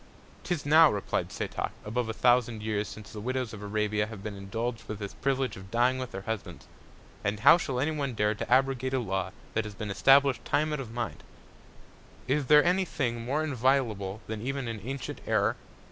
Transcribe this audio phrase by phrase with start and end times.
[0.43, 4.35] 'Tis now, replied Setoc, above a thousand Years since the Widows of Arabia have been
[4.35, 6.65] indulg'd with this Privilege of dying with their Husbands;
[7.23, 10.73] and how shall any one dare to abrogate a Law that has been establish'd Time
[10.73, 11.23] out of Mind?
[12.27, 15.55] Is there any Thing more inviolable than even an antient Error?